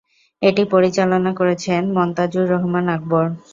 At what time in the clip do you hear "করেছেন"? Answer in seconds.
1.39-1.81